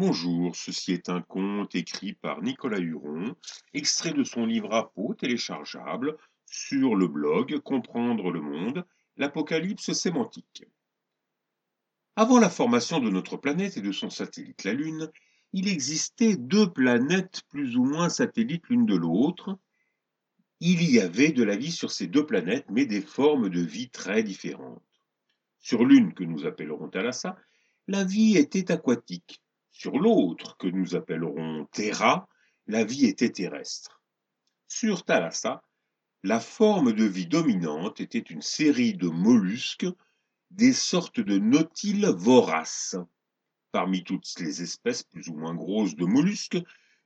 [0.00, 3.34] Bonjour, ceci est un conte écrit par Nicolas Huron,
[3.74, 10.62] extrait de son livre à peau téléchargeable sur le blog Comprendre le monde, l'Apocalypse sémantique.
[12.14, 15.10] Avant la formation de notre planète et de son satellite la Lune,
[15.52, 19.58] il existait deux planètes plus ou moins satellites l'une de l'autre.
[20.60, 23.90] Il y avait de la vie sur ces deux planètes, mais des formes de vie
[23.90, 24.80] très différentes.
[25.58, 27.36] Sur l'une que nous appellerons Thalassa,
[27.88, 29.42] la vie était aquatique.
[29.78, 32.28] Sur l'autre, que nous appellerons Terra,
[32.66, 34.02] la vie était terrestre.
[34.66, 35.62] Sur Thalassa,
[36.24, 39.86] la forme de vie dominante était une série de mollusques,
[40.50, 42.96] des sortes de nautiles voraces.
[43.70, 46.58] Parmi toutes les espèces plus ou moins grosses de mollusques,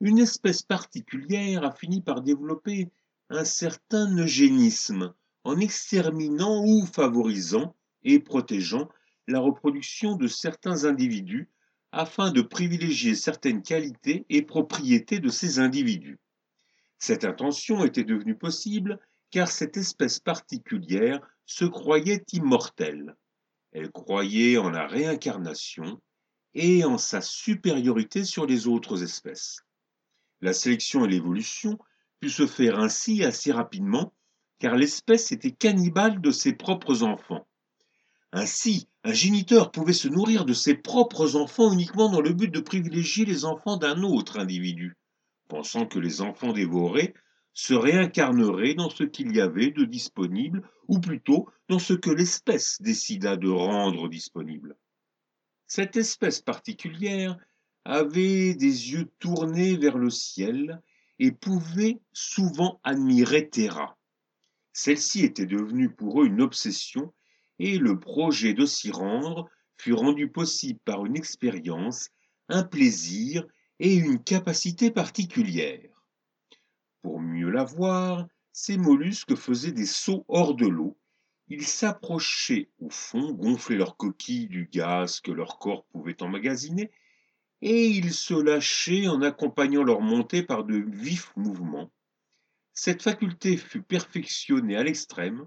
[0.00, 2.88] une espèce particulière a fini par développer
[3.30, 8.88] un certain eugénisme en exterminant ou favorisant et protégeant
[9.26, 11.50] la reproduction de certains individus
[11.92, 16.18] afin de privilégier certaines qualités et propriétés de ces individus.
[16.98, 23.16] Cette intention était devenue possible car cette espèce particulière se croyait immortelle.
[23.72, 26.00] Elle croyait en la réincarnation
[26.54, 29.60] et en sa supériorité sur les autres espèces.
[30.40, 31.78] La sélection et l'évolution
[32.18, 34.12] put se faire ainsi assez rapidement
[34.58, 37.48] car l'espèce était cannibale de ses propres enfants.
[38.32, 42.60] Ainsi, un géniteur pouvait se nourrir de ses propres enfants uniquement dans le but de
[42.60, 44.96] privilégier les enfants d'un autre individu,
[45.48, 47.14] pensant que les enfants dévorés
[47.52, 52.80] se réincarneraient dans ce qu'il y avait de disponible, ou plutôt dans ce que l'espèce
[52.80, 54.76] décida de rendre disponible.
[55.66, 57.36] Cette espèce particulière
[57.84, 60.82] avait des yeux tournés vers le ciel
[61.18, 63.96] et pouvait souvent admirer Terra.
[64.72, 67.12] Celle-ci était devenue pour eux une obsession
[67.60, 72.08] et le projet de s'y rendre fut rendu possible par une expérience,
[72.48, 73.46] un plaisir
[73.78, 75.90] et une capacité particulière.
[77.02, 80.98] Pour mieux la voir, ces mollusques faisaient des sauts hors de l'eau.
[81.48, 86.90] Ils s'approchaient au fond, gonflaient leurs coquilles du gaz que leur corps pouvait emmagasiner,
[87.60, 91.92] et ils se lâchaient en accompagnant leur montée par de vifs mouvements.
[92.72, 95.46] Cette faculté fut perfectionnée à l'extrême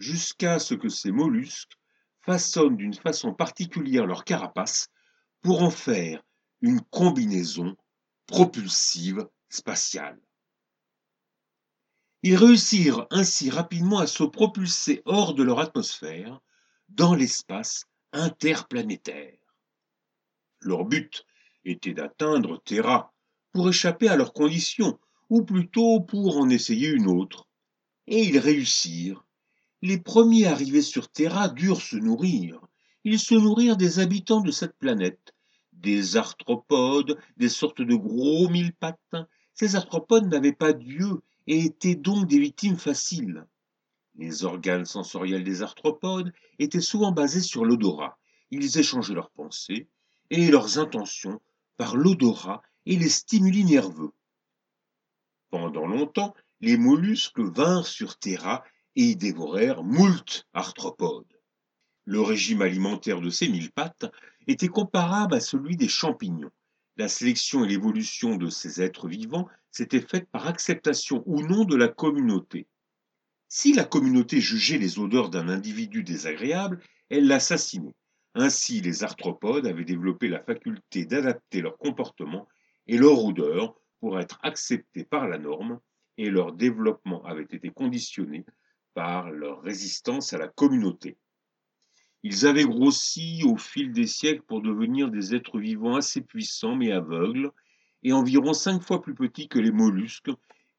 [0.00, 1.78] jusqu'à ce que ces mollusques
[2.22, 4.88] façonnent d'une façon particulière leur carapace
[5.42, 6.22] pour en faire
[6.62, 7.76] une combinaison
[8.26, 10.20] propulsive spatiale.
[12.22, 16.40] Ils réussirent ainsi rapidement à se propulser hors de leur atmosphère
[16.88, 19.38] dans l'espace interplanétaire.
[20.60, 21.24] Leur but
[21.64, 23.14] était d'atteindre Terra
[23.52, 24.98] pour échapper à leurs conditions,
[25.30, 27.48] ou plutôt pour en essayer une autre,
[28.06, 29.24] et ils réussirent
[29.82, 32.60] les premiers arrivés sur Terra durent se nourrir.
[33.04, 35.34] Ils se nourrirent des habitants de cette planète,
[35.72, 39.16] des arthropodes, des sortes de gros mille pattes.
[39.54, 43.46] Ces arthropodes n'avaient pas d'yeux et étaient donc des victimes faciles.
[44.16, 48.18] Les organes sensoriels des arthropodes étaient souvent basés sur l'odorat.
[48.50, 49.88] Ils échangeaient leurs pensées
[50.28, 51.40] et leurs intentions
[51.78, 54.12] par l'odorat et les stimuli nerveux.
[55.50, 58.62] Pendant longtemps, les mollusques vinrent sur Terra
[58.96, 61.26] et y dévorèrent moult arthropodes.
[62.04, 64.10] Le régime alimentaire de ces mille pattes
[64.46, 66.50] était comparable à celui des champignons.
[66.96, 71.76] La sélection et l'évolution de ces êtres vivants s'étaient faites par acceptation ou non de
[71.76, 72.66] la communauté.
[73.48, 77.94] Si la communauté jugeait les odeurs d'un individu désagréable, elle l'assassinait.
[78.34, 82.48] Ainsi, les arthropodes avaient développé la faculté d'adapter leur comportement
[82.86, 85.80] et leur odeur pour être acceptés par la norme,
[86.16, 88.44] et leur développement avait été conditionné
[89.32, 91.16] leur résistance à la communauté.
[92.22, 96.92] Ils avaient grossi au fil des siècles pour devenir des êtres vivants assez puissants mais
[96.92, 97.50] aveugles,
[98.02, 100.30] et environ cinq fois plus petits que les mollusques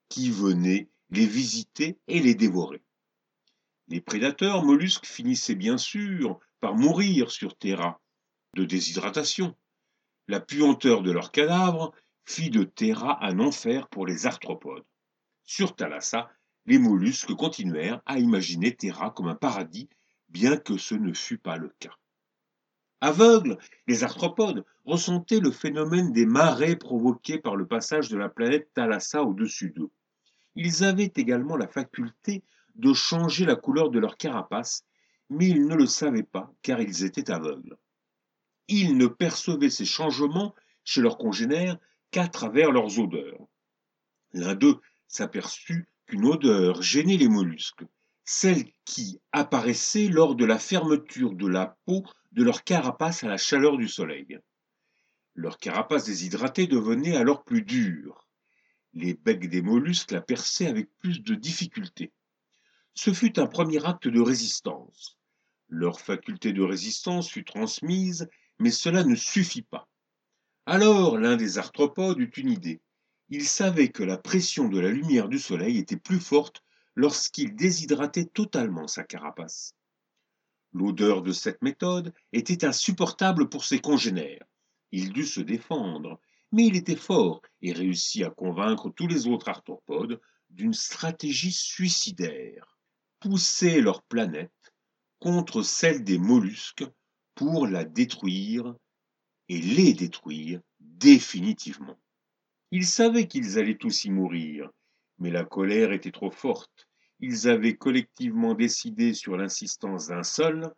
[0.10, 2.81] qui venaient les visiter et les dévorer.
[3.88, 8.02] Les prédateurs mollusques finissaient bien sûr par mourir sur Terra
[8.56, 9.56] de déshydratation.
[10.28, 11.92] La puanteur de leurs cadavres
[12.25, 14.86] fit de Terra un enfer pour les arthropodes.
[15.44, 16.30] Sur Thalassa,
[16.66, 19.90] les mollusques continuèrent à imaginer Terra comme un paradis,
[20.30, 21.96] bien que ce ne fût pas le cas.
[23.02, 28.69] Aveugles, les arthropodes ressentaient le phénomène des marées provoquées par le passage de la planète
[28.75, 29.90] Thalassa au-dessus d'eux.
[30.56, 32.44] Ils avaient également la faculté
[32.75, 34.86] de changer la couleur de leur carapace,
[35.30, 37.78] mais ils ne le savaient pas car ils étaient aveugles.
[38.68, 40.54] Ils ne percevaient ces changements
[40.84, 41.78] chez leurs congénères
[42.12, 43.48] qu'à travers leurs odeurs.
[44.34, 47.86] L'un d'eux s'aperçut qu'une odeur gênait les mollusques,
[48.25, 52.04] celle qui apparaissait lors de la fermeture de la peau
[52.34, 54.38] de leur carapace à la chaleur du soleil.
[55.36, 58.28] Leur carapace déshydratée devenait alors plus dure.
[58.94, 62.12] Les becs des mollusques la perçaient avec plus de difficulté.
[62.94, 65.18] Ce fut un premier acte de résistance.
[65.69, 68.28] Leur faculté de résistance fut transmise,
[68.60, 69.88] mais cela ne suffit pas.
[70.66, 72.81] Alors l'un des arthropodes eut une idée.
[73.33, 78.25] Il savait que la pression de la lumière du soleil était plus forte lorsqu'il déshydratait
[78.25, 79.74] totalement sa carapace.
[80.74, 84.45] L'odeur de cette méthode était insupportable pour ses congénères.
[84.92, 86.19] Il dut se défendre,
[86.51, 90.19] mais il était fort et réussit à convaincre tous les autres arthropodes
[90.50, 92.78] d'une stratégie suicidaire.
[93.22, 94.74] Pousser leur planète
[95.19, 96.83] contre celle des mollusques
[97.36, 98.75] pour la détruire
[99.48, 101.98] et les détruire définitivement.
[102.71, 104.69] Ils savaient qu'ils allaient tous y mourir,
[105.19, 106.88] mais la colère était trop forte.
[107.19, 110.73] Ils avaient collectivement décidé sur l'insistance d'un seul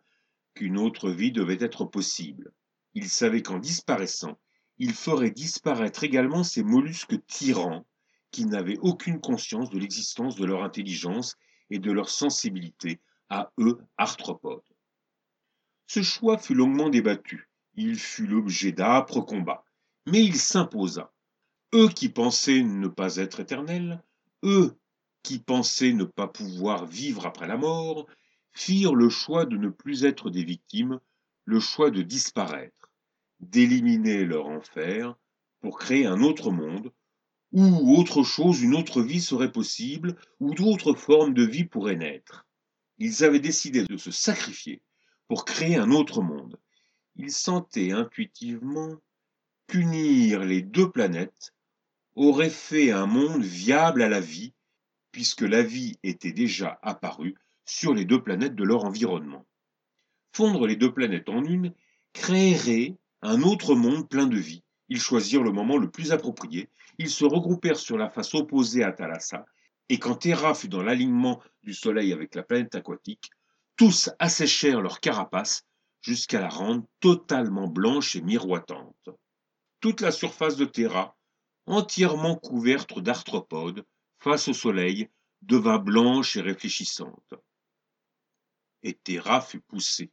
[0.54, 2.52] qu'une autre vie devait être possible.
[2.94, 4.38] Ils savaient qu'en disparaissant,
[4.78, 7.86] ils feraient disparaître également ces mollusques tyrans
[8.32, 11.36] qui n'avaient aucune conscience de l'existence de leur intelligence
[11.70, 14.62] et de leur sensibilité à eux arthropodes.
[15.86, 19.64] Ce choix fut longuement débattu, il fut l'objet d'âpres combats,
[20.06, 21.13] mais il s'imposa.
[21.74, 24.00] Eux qui pensaient ne pas être éternels,
[24.44, 24.76] eux
[25.24, 28.06] qui pensaient ne pas pouvoir vivre après la mort,
[28.52, 31.00] firent le choix de ne plus être des victimes,
[31.44, 32.92] le choix de disparaître,
[33.40, 35.16] d'éliminer leur enfer
[35.62, 36.92] pour créer un autre monde,
[37.50, 42.46] où autre chose, une autre vie serait possible, où d'autres formes de vie pourraient naître.
[42.98, 44.80] Ils avaient décidé de se sacrifier
[45.26, 46.56] pour créer un autre monde.
[47.16, 48.94] Ils sentaient intuitivement
[49.66, 51.50] qu'unir les deux planètes
[52.14, 54.54] aurait fait un monde viable à la vie,
[55.12, 57.34] puisque la vie était déjà apparue
[57.64, 59.46] sur les deux planètes de leur environnement.
[60.32, 61.72] Fondre les deux planètes en une
[62.12, 64.62] créerait un autre monde plein de vie.
[64.88, 66.68] Ils choisirent le moment le plus approprié,
[66.98, 69.44] ils se regroupèrent sur la face opposée à Thalassa
[69.88, 73.30] et quand Terra fut dans l'alignement du Soleil avec la planète aquatique,
[73.76, 75.66] tous asséchèrent leur carapace
[76.00, 79.08] jusqu'à la rendre totalement blanche et miroitante.
[79.80, 81.16] Toute la surface de Terra,
[81.66, 83.84] entièrement couverte d'arthropodes,
[84.18, 85.08] face au Soleil,
[85.42, 87.34] devint blanche et réfléchissante.
[88.82, 90.10] Et Terra fut poussée.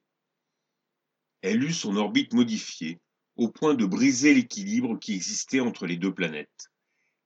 [1.41, 2.99] Elle eut son orbite modifiée,
[3.35, 6.71] au point de briser l'équilibre qui existait entre les deux planètes.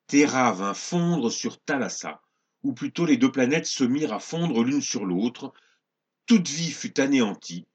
[0.08, 2.22] Terra vint fondre sur Thalassa,
[2.64, 5.54] ou plutôt les deux planètes se mirent à fondre l'une sur l'autre,
[6.26, 7.68] toute vie fut anéantie,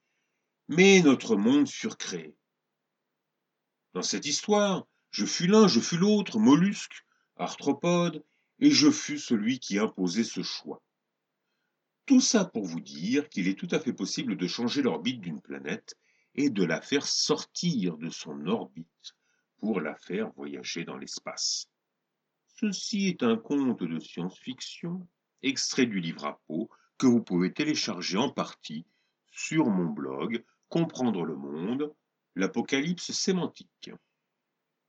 [0.67, 2.35] mais notre monde fut créé.
[3.93, 7.05] Dans cette histoire, je fus l'un, je fus l'autre, mollusque,
[7.35, 8.23] arthropode,
[8.59, 10.81] et je fus celui qui imposait ce choix.
[12.05, 15.41] Tout ça pour vous dire qu'il est tout à fait possible de changer l'orbite d'une
[15.41, 15.95] planète
[16.35, 19.15] et de la faire sortir de son orbite
[19.57, 21.69] pour la faire voyager dans l'espace.
[22.47, 25.07] Ceci est un conte de science-fiction,
[25.41, 28.85] extrait du livre à peau, que vous pouvez télécharger en partie
[29.31, 31.93] sur mon blog Comprendre le monde,
[32.35, 33.91] l'apocalypse sémantique.